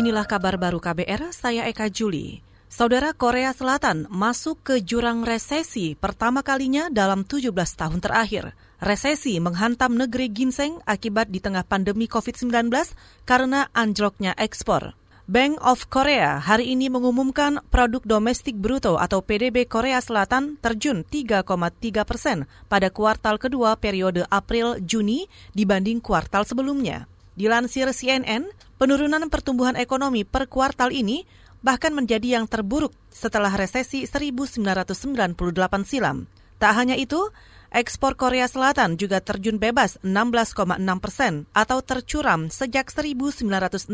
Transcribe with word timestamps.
Inilah 0.00 0.24
kabar 0.24 0.56
baru 0.56 0.80
KBR, 0.80 1.28
saya 1.28 1.68
Eka 1.68 1.92
Juli. 1.92 2.40
Saudara 2.72 3.12
Korea 3.12 3.52
Selatan 3.52 4.08
masuk 4.08 4.56
ke 4.64 4.80
jurang 4.80 5.28
resesi 5.28 5.92
pertama 5.92 6.40
kalinya 6.40 6.88
dalam 6.88 7.20
17 7.20 7.52
tahun 7.52 8.00
terakhir. 8.00 8.56
Resesi 8.80 9.36
menghantam 9.44 10.00
negeri 10.00 10.32
ginseng 10.32 10.80
akibat 10.88 11.28
di 11.28 11.44
tengah 11.44 11.68
pandemi 11.68 12.08
COVID-19 12.08 12.72
karena 13.28 13.68
anjloknya 13.76 14.32
ekspor. 14.40 14.96
Bank 15.28 15.60
of 15.60 15.92
Korea 15.92 16.40
hari 16.40 16.72
ini 16.72 16.88
mengumumkan 16.88 17.60
produk 17.68 18.00
domestik 18.00 18.56
bruto 18.56 18.96
atau 18.96 19.20
PDB 19.20 19.68
Korea 19.68 20.00
Selatan 20.00 20.56
terjun 20.64 21.04
3,3 21.04 21.44
persen 22.08 22.48
pada 22.72 22.88
kuartal 22.88 23.36
kedua 23.36 23.76
periode 23.76 24.24
April-Juni 24.32 25.28
dibanding 25.52 26.00
kuartal 26.00 26.48
sebelumnya. 26.48 27.04
Dilansir 27.40 27.88
CNN, 27.96 28.52
penurunan 28.76 29.24
pertumbuhan 29.32 29.72
ekonomi 29.72 30.28
per 30.28 30.44
kuartal 30.44 30.92
ini 30.92 31.24
bahkan 31.64 31.88
menjadi 31.96 32.36
yang 32.36 32.44
terburuk 32.44 32.92
setelah 33.08 33.48
resesi 33.48 34.04
1998 34.04 35.00
silam. 35.88 36.28
Tak 36.60 36.72
hanya 36.76 37.00
itu, 37.00 37.32
ekspor 37.72 38.20
Korea 38.20 38.44
Selatan 38.44 39.00
juga 39.00 39.24
terjun 39.24 39.56
bebas 39.56 39.96
16,6 40.04 40.76
persen 41.00 41.48
atau 41.56 41.80
tercuram 41.80 42.52
sejak 42.52 42.92
1963 42.92 43.88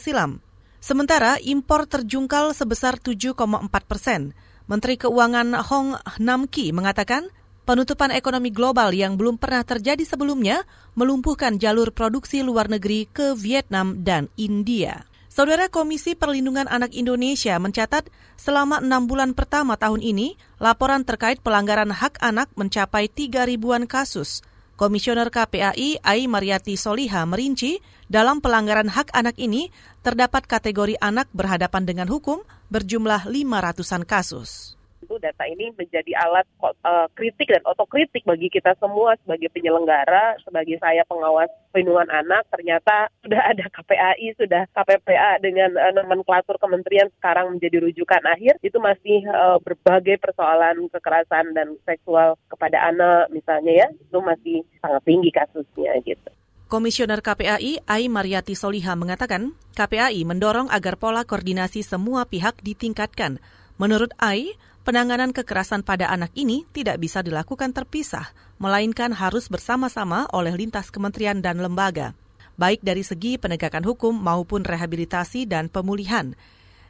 silam. 0.00 0.40
Sementara 0.80 1.36
impor 1.44 1.84
terjungkal 1.84 2.56
sebesar 2.56 2.96
7,4 2.96 3.36
persen. 3.84 4.32
Menteri 4.64 4.96
Keuangan 4.96 5.60
Hong 5.60 6.00
Nam-ki 6.24 6.72
mengatakan 6.72 7.28
Penutupan 7.68 8.08
ekonomi 8.16 8.48
global 8.48 8.96
yang 8.96 9.20
belum 9.20 9.36
pernah 9.36 9.60
terjadi 9.60 10.00
sebelumnya 10.00 10.64
melumpuhkan 10.96 11.60
jalur 11.60 11.92
produksi 11.92 12.40
luar 12.40 12.72
negeri 12.72 13.04
ke 13.04 13.36
Vietnam 13.36 14.00
dan 14.00 14.32
India. 14.40 15.04
Saudara 15.28 15.68
Komisi 15.68 16.16
Perlindungan 16.16 16.64
Anak 16.64 16.96
Indonesia 16.96 17.60
mencatat 17.60 18.08
selama 18.40 18.80
enam 18.80 19.04
bulan 19.04 19.36
pertama 19.36 19.76
tahun 19.76 20.00
ini, 20.00 20.40
laporan 20.56 21.04
terkait 21.04 21.44
pelanggaran 21.44 21.92
hak 21.92 22.16
anak 22.24 22.48
mencapai 22.56 23.04
tiga 23.12 23.44
ribuan 23.44 23.84
kasus. 23.84 24.40
Komisioner 24.80 25.28
KPAI 25.28 26.00
Ai 26.00 26.24
Mariati 26.24 26.72
Soliha 26.72 27.28
merinci, 27.28 27.84
dalam 28.08 28.40
pelanggaran 28.40 28.88
hak 28.88 29.12
anak 29.12 29.36
ini 29.36 29.68
terdapat 30.00 30.48
kategori 30.48 30.96
anak 31.04 31.28
berhadapan 31.36 31.84
dengan 31.84 32.08
hukum 32.08 32.40
berjumlah 32.72 33.28
lima 33.28 33.60
ratusan 33.60 34.08
kasus 34.08 34.77
data 35.18 35.44
ini 35.44 35.74
menjadi 35.74 36.14
alat 36.18 36.46
uh, 36.62 37.06
kritik 37.14 37.50
dan 37.50 37.62
otokritik 37.66 38.24
bagi 38.24 38.48
kita 38.48 38.74
semua 38.78 39.18
sebagai 39.22 39.50
penyelenggara, 39.52 40.38
sebagai 40.42 40.78
saya 40.80 41.02
pengawas 41.04 41.50
perlindungan 41.70 42.08
anak, 42.10 42.46
ternyata 42.48 43.12
sudah 43.20 43.42
ada 43.44 43.64
KPAI, 43.68 44.34
sudah 44.38 44.62
KPPA 44.72 45.42
dengan 45.42 45.74
uh, 45.76 45.92
nomenklatur 45.94 46.56
kementerian 46.62 47.10
sekarang 47.20 47.58
menjadi 47.58 47.84
rujukan 47.84 48.22
akhir, 48.24 48.56
itu 48.64 48.78
masih 48.80 49.26
uh, 49.28 49.58
berbagai 49.60 50.18
persoalan 50.22 50.88
kekerasan 50.90 51.52
dan 51.52 51.76
seksual 51.84 52.38
kepada 52.48 52.78
anak 52.88 53.28
misalnya 53.30 53.84
ya, 53.84 53.88
itu 53.92 54.18
masih 54.22 54.56
sangat 54.80 55.02
tinggi 55.04 55.30
kasusnya 55.34 55.92
gitu. 56.02 56.30
Komisioner 56.68 57.24
KPAI 57.24 57.80
Ai 57.88 58.12
Mariati 58.12 58.52
Soliha 58.52 58.92
mengatakan, 58.92 59.56
KPAI 59.72 60.20
mendorong 60.28 60.68
agar 60.68 61.00
pola 61.00 61.24
koordinasi 61.24 61.80
semua 61.80 62.28
pihak 62.28 62.60
ditingkatkan. 62.60 63.40
Menurut 63.80 64.12
Ai, 64.20 64.52
penanganan 64.88 65.36
kekerasan 65.36 65.84
pada 65.84 66.08
anak 66.08 66.32
ini 66.32 66.64
tidak 66.72 66.96
bisa 66.96 67.20
dilakukan 67.20 67.76
terpisah, 67.76 68.32
melainkan 68.56 69.12
harus 69.12 69.52
bersama-sama 69.52 70.24
oleh 70.32 70.56
lintas 70.56 70.88
kementerian 70.88 71.44
dan 71.44 71.60
lembaga, 71.60 72.16
baik 72.56 72.80
dari 72.80 73.04
segi 73.04 73.36
penegakan 73.36 73.84
hukum 73.84 74.16
maupun 74.16 74.64
rehabilitasi 74.64 75.44
dan 75.44 75.68
pemulihan. 75.68 76.32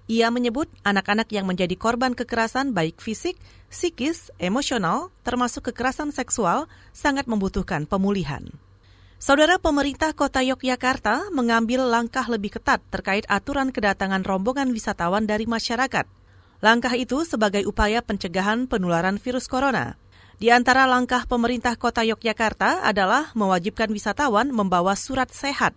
Ia 0.07 0.31
menyebut 0.31 0.71
anak-anak 0.87 1.27
yang 1.35 1.51
menjadi 1.51 1.75
korban 1.75 2.15
kekerasan 2.15 2.71
baik 2.71 3.03
fisik, 3.03 3.35
psikis, 3.67 4.31
emosional, 4.39 5.11
termasuk 5.27 5.75
kekerasan 5.75 6.15
seksual, 6.15 6.71
sangat 6.95 7.27
membutuhkan 7.27 7.83
pemulihan. 7.83 8.47
Saudara 9.19 9.59
pemerintah 9.59 10.15
kota 10.15 10.39
Yogyakarta 10.47 11.35
mengambil 11.35 11.83
langkah 11.83 12.31
lebih 12.31 12.63
ketat 12.63 12.79
terkait 12.95 13.27
aturan 13.27 13.75
kedatangan 13.75 14.23
rombongan 14.23 14.71
wisatawan 14.71 15.27
dari 15.27 15.51
masyarakat. 15.51 16.18
Langkah 16.59 16.91
itu 16.99 17.23
sebagai 17.23 17.63
upaya 17.71 18.03
pencegahan 18.03 18.67
penularan 18.67 19.23
virus 19.23 19.47
corona. 19.47 19.95
Di 20.43 20.51
antara 20.51 20.91
langkah 20.91 21.23
pemerintah 21.23 21.79
kota 21.79 22.03
Yogyakarta 22.03 22.83
adalah 22.83 23.31
mewajibkan 23.39 23.87
wisatawan 23.95 24.51
membawa 24.51 24.99
surat 24.99 25.31
sehat. 25.31 25.75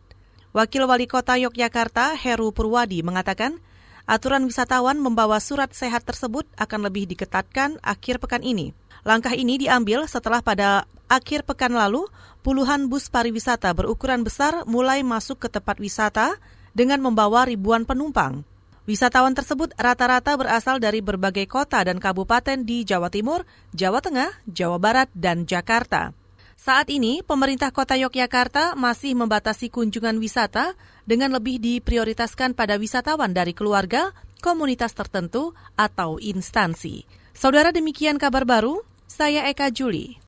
Wakil 0.57 0.89
Wali 0.89 1.05
Kota 1.05 1.37
Yogyakarta 1.37 2.17
Heru 2.17 2.49
Purwadi 2.49 3.05
mengatakan, 3.05 3.61
aturan 4.09 4.45
wisatawan 4.49 4.97
membawa 4.97 5.37
surat 5.37 5.69
sehat 5.69 6.01
tersebut 6.01 6.49
akan 6.57 6.89
lebih 6.89 7.05
diketatkan 7.13 7.77
akhir 7.85 8.17
pekan 8.17 8.41
ini. 8.41 8.73
Langkah 9.05 9.33
ini 9.37 9.61
diambil 9.61 10.09
setelah 10.09 10.41
pada 10.41 10.89
akhir 11.09 11.45
pekan 11.45 11.77
lalu 11.77 12.09
puluhan 12.41 12.89
bus 12.89 13.09
pariwisata 13.09 13.69
berukuran 13.73 14.25
besar 14.25 14.65
mulai 14.65 15.05
masuk 15.05 15.45
ke 15.45 15.47
tempat 15.49 15.77
wisata 15.77 16.41
dengan 16.73 17.01
membawa 17.05 17.45
ribuan 17.45 17.85
penumpang. 17.85 18.45
Wisatawan 18.89 19.37
tersebut 19.37 19.77
rata-rata 19.77 20.33
berasal 20.33 20.81
dari 20.81 21.05
berbagai 21.05 21.45
kota 21.45 21.85
dan 21.85 22.01
kabupaten 22.01 22.65
di 22.65 22.81
Jawa 22.81 23.13
Timur, 23.13 23.45
Jawa 23.77 24.01
Tengah, 24.01 24.33
Jawa 24.49 24.81
Barat, 24.81 25.07
dan 25.13 25.45
Jakarta. 25.45 26.17
Saat 26.57 26.89
ini, 26.89 27.21
pemerintah 27.21 27.69
kota 27.69 27.93
Yogyakarta 27.93 28.73
masih 28.73 29.13
membatasi 29.13 29.69
kunjungan 29.69 30.17
wisata 30.17 30.73
dengan 31.05 31.33
lebih 31.33 31.61
diprioritaskan 31.61 32.57
pada 32.57 32.77
wisatawan 32.81 33.33
dari 33.33 33.53
keluarga, 33.53 34.13
komunitas 34.41 34.97
tertentu, 34.97 35.53
atau 35.77 36.17
instansi. 36.17 37.05
Saudara 37.37 37.69
demikian 37.69 38.17
kabar 38.17 38.49
baru, 38.49 38.81
saya 39.05 39.45
Eka 39.49 39.69
Juli. 39.69 40.17